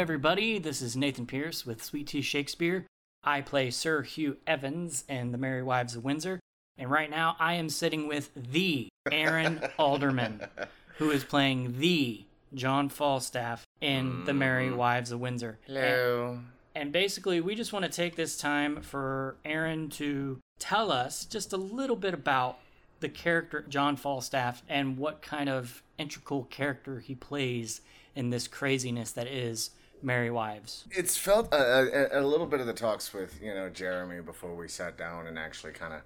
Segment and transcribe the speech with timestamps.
[0.00, 0.58] everybody.
[0.58, 2.86] This is Nathan Pierce with Sweet Tea Shakespeare.
[3.22, 6.40] I play Sir Hugh Evans in The Merry Wives of Windsor.
[6.78, 10.46] And right now I am sitting with the Aaron Alderman,
[10.96, 12.24] who is playing the
[12.54, 14.78] John Falstaff in The Merry mm-hmm.
[14.78, 15.58] Wives of Windsor.
[15.66, 16.38] Hello.
[16.74, 21.52] And basically, we just want to take this time for Aaron to tell us just
[21.52, 22.56] a little bit about
[23.00, 27.82] the character John Falstaff and what kind of integral character he plays
[28.16, 29.70] in this craziness that is
[30.02, 30.84] Merry Wives.
[30.90, 34.54] It's felt a, a, a little bit of the talks with you know Jeremy before
[34.54, 36.00] we sat down and actually kind of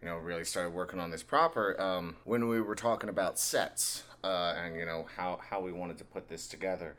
[0.00, 4.04] you know really started working on this proper um, when we were talking about sets
[4.24, 6.94] uh, and you know how how we wanted to put this together.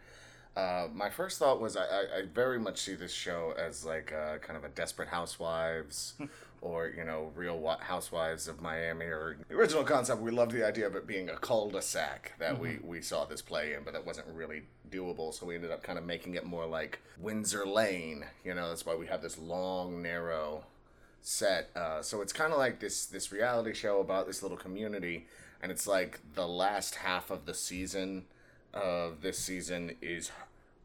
[0.56, 4.12] Uh, my first thought was I, I, I very much see this show as like
[4.12, 6.14] a, kind of a Desperate Housewives
[6.62, 10.22] or you know Real Housewives of Miami or the original concept.
[10.22, 13.74] We loved the idea of it being a cul-de-sac that we we saw this play
[13.74, 15.34] in, but that wasn't really doable.
[15.34, 18.26] So we ended up kind of making it more like Windsor Lane.
[18.46, 20.66] You know, that's why we have this long, narrow
[21.22, 21.70] set.
[21.76, 25.26] Uh, so it's kind of like this this reality show about this little community,
[25.64, 28.26] and it's like the last half of the season
[28.74, 30.32] of this season is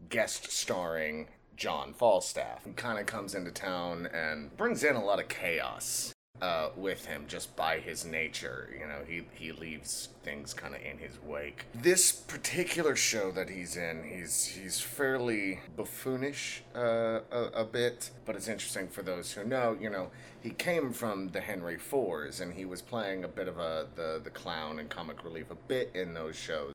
[0.09, 2.65] guest starring John Falstaff.
[2.65, 7.07] He kind of comes into town and brings in a lot of chaos uh, with
[7.07, 8.69] him just by his nature.
[8.79, 11.65] You know, he, he leaves things kind of in his wake.
[11.75, 18.37] This particular show that he's in, he's he's fairly buffoonish uh, a, a bit, but
[18.37, 19.77] it's interesting for those who know.
[19.81, 23.59] You know, he came from the Henry Fours, and he was playing a bit of
[23.59, 26.73] a the the clown and comic relief a bit in those shows.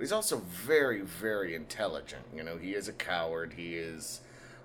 [0.00, 2.22] But he's also very, very intelligent.
[2.34, 3.52] You know, he is a coward.
[3.58, 4.22] He is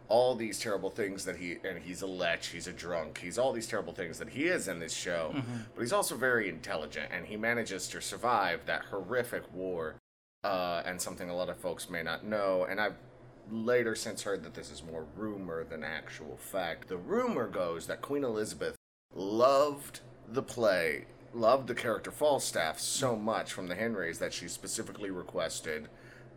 [0.08, 2.46] all these terrible things that he and he's a lech.
[2.46, 3.18] He's a drunk.
[3.18, 5.36] He's all these terrible things that he is in this show.
[5.76, 9.96] But he's also very intelligent, and he manages to survive that horrific war.
[10.46, 12.96] Uh, and something a lot of folks may not know, and I've
[13.52, 16.88] later since heard that this is more rumor than actual fact.
[16.88, 18.78] The rumor goes that Queen Elizabeth
[19.14, 25.12] loved the play, loved the character Falstaff so much from the Henrys that she specifically
[25.12, 25.90] requested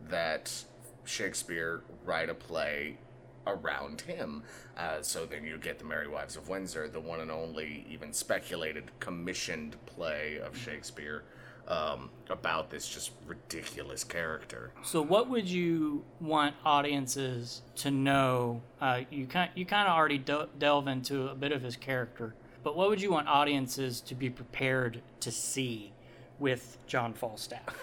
[0.09, 0.64] that
[1.04, 2.98] Shakespeare write a play
[3.47, 4.42] around him.
[4.76, 8.12] Uh, so then you get the Merry Wives of Windsor, the one and only, even
[8.12, 11.25] speculated, commissioned play of Shakespeare
[11.69, 14.72] um, about this just ridiculous character.
[14.82, 18.62] So, what would you want audiences to know?
[18.80, 22.34] Uh, you kind you kind of already del- delve into a bit of his character,
[22.68, 25.90] but what would you want audiences to be prepared to see
[26.38, 27.74] with John Falstaff?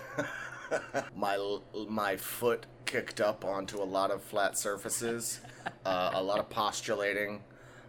[1.15, 1.57] my
[1.89, 5.39] my foot kicked up onto a lot of flat surfaces,
[5.87, 7.41] uh, a lot of postulating,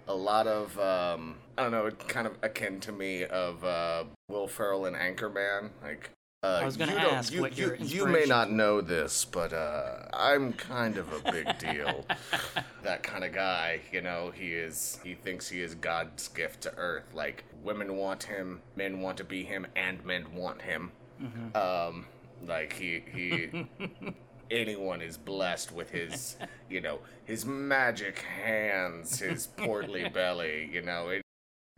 [0.09, 4.49] a lot of um, I don't know, kind of akin to me of uh, Will
[4.49, 5.73] Ferrell and Anchorman.
[5.83, 6.09] Like
[6.43, 9.25] uh, I was gonna you ask you, what you, your you may not know this,
[9.25, 12.05] but uh, I'm kind of a big deal.
[12.83, 15.01] that kind of guy, you know, he is.
[15.03, 17.15] He thinks he is God's gift to Earth.
[17.15, 20.93] Like women want him, men want to be him, and men want him.
[21.23, 21.57] Mm-hmm.
[21.57, 22.07] Um,
[22.47, 23.67] like he he
[24.51, 26.37] anyone is blessed with his
[26.69, 31.21] you know his magic hands his portly belly you know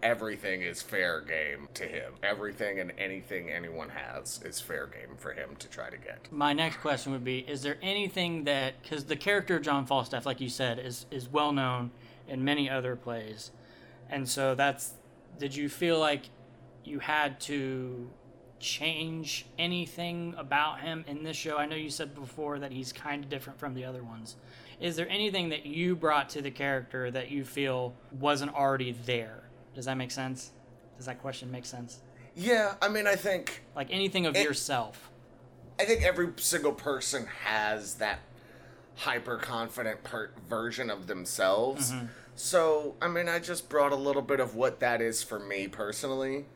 [0.03, 5.33] everything is fair game to him everything and anything anyone has is fair game for
[5.33, 9.05] him to try to get My next question would be: Is there anything that because
[9.05, 11.91] the character of John Falstaff, like you said, is is well known
[12.29, 13.51] in many other plays,
[14.09, 14.95] and so that's.
[15.39, 16.23] Did you feel like
[16.85, 18.11] you had to
[18.59, 21.57] change anything about him in this show?
[21.57, 24.37] I know you said before that he's kind of different from the other ones.
[24.81, 29.45] Is there anything that you brought to the character that you feel wasn't already there?
[29.75, 30.51] Does that make sense?
[30.97, 31.99] Does that question make sense?
[32.37, 35.11] yeah i mean i think Like anything of It- yourself?
[35.81, 38.21] I think every single person has that
[38.97, 41.93] hyper confident per- version of themselves.
[41.93, 42.07] Mm-hmm.
[42.35, 45.69] So, I mean, I just brought a little bit of what that is for me
[45.69, 46.47] personally,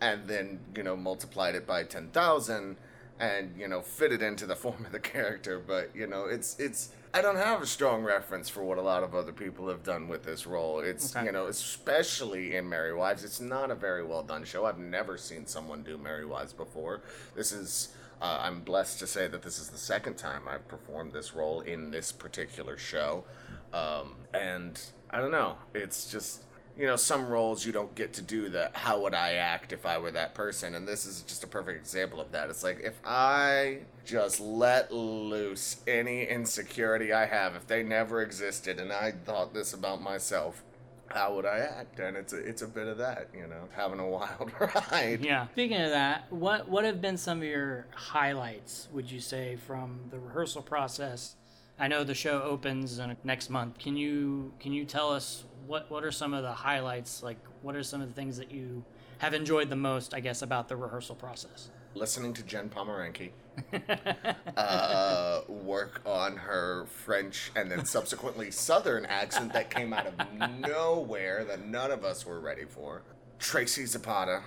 [0.00, 2.76] and then, you know, multiplied it by 10,000
[3.18, 5.58] and, you know, fit it into the form of the character.
[5.58, 9.02] But, you know, it's, it's, I don't have a strong reference for what a lot
[9.02, 10.80] of other people have done with this role.
[10.80, 11.26] It's, Okay.
[11.26, 14.66] you know, especially in Merry Wives, it's not a very well done show.
[14.66, 17.00] I've never seen someone do Merry Wives before.
[17.34, 17.88] This is,
[18.20, 21.60] uh, I'm blessed to say that this is the second time I've performed this role
[21.62, 23.24] in this particular show.
[23.72, 24.80] Um, and
[25.10, 26.42] I don't know, it's just,
[26.78, 29.86] you know, some roles you don't get to do the how would I act if
[29.86, 30.74] I were that person.
[30.74, 32.50] And this is just a perfect example of that.
[32.50, 38.78] It's like if I just let loose any insecurity I have, if they never existed
[38.78, 40.62] and I thought this about myself,
[41.08, 41.98] how would I act?
[41.98, 45.24] And it's a, it's a bit of that, you know, having a wild ride.
[45.24, 45.46] Yeah.
[45.52, 48.88] Speaking of that, what what have been some of your highlights?
[48.92, 51.36] Would you say from the rehearsal process
[51.78, 53.78] I know the show opens in next month.
[53.78, 57.22] Can you can you tell us what what are some of the highlights?
[57.22, 58.84] Like, what are some of the things that you
[59.18, 60.14] have enjoyed the most?
[60.14, 61.70] I guess about the rehearsal process.
[61.94, 63.30] Listening to Jen Pomeranke
[64.56, 71.44] uh, work on her French and then subsequently Southern accent that came out of nowhere
[71.44, 73.02] that none of us were ready for.
[73.38, 74.42] Tracy Zapata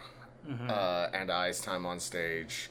[0.68, 2.70] uh, and I's time on stage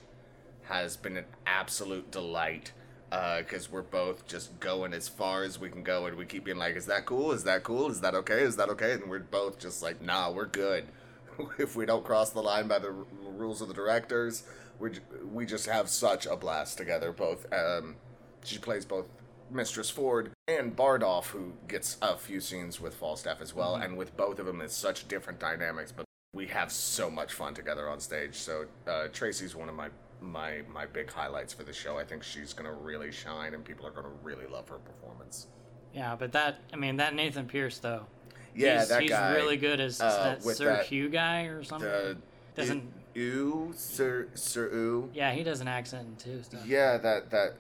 [0.64, 2.72] has been an absolute delight
[3.10, 6.58] because we're both just going as far as we can go and we keep being
[6.58, 7.32] like, is that cool?
[7.32, 7.90] Is that cool?
[7.90, 8.42] Is that okay?
[8.42, 8.92] Is that okay?
[8.92, 10.84] And we're both just like, nah, we're good.
[11.58, 13.04] if we don't cross the line by the r-
[13.36, 14.44] rules of the directors,
[14.78, 14.90] we
[15.32, 17.12] we just have such a blast together.
[17.12, 17.96] Both um,
[18.44, 19.08] she plays both
[19.50, 24.16] Mistress Ford and Bardolph, who gets a few scenes with Falstaff as well, and with
[24.16, 26.04] both of them, it's such different dynamics, but
[26.34, 28.34] we have so much fun together on stage.
[28.34, 29.88] So uh, Tracy's one of my
[30.20, 31.98] my my big highlights for the show.
[31.98, 35.46] I think she's gonna really shine, and people are gonna really love her performance.
[35.94, 38.06] Yeah, but that I mean that Nathan Pierce though.
[38.54, 39.34] Yeah, he's, that he's guy.
[39.34, 41.88] really good as uh, that Sir that- Hugh guy or something.
[41.88, 42.16] The
[42.56, 46.42] Doesn't- ooh sir sir ooh yeah, he does an accent too.
[46.42, 46.66] Stuff.
[46.66, 47.54] yeah that that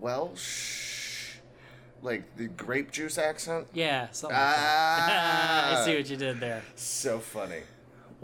[0.00, 1.36] Welsh
[2.02, 3.66] like the grape juice accent.
[3.72, 4.36] Yeah, something.
[4.36, 4.58] like that.
[4.58, 6.62] Ah, I see what you did there.
[6.76, 7.60] So funny.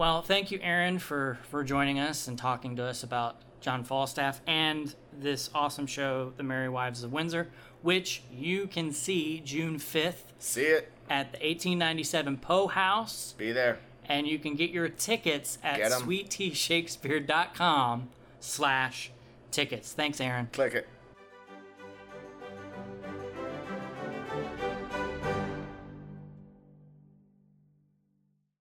[0.01, 4.41] Well, thank you, Aaron, for for joining us and talking to us about John Falstaff
[4.47, 7.51] and this awesome show, The Merry Wives of Windsor,
[7.83, 10.91] which you can see June fifth See it.
[11.11, 13.79] at the 1897 Poe House, Be there.
[14.09, 18.09] and you can get your tickets at sweetteashakespeare.com
[18.41, 19.11] slash
[19.51, 19.93] tickets.
[19.93, 20.49] Thanks, Aaron.
[20.51, 20.89] Click it.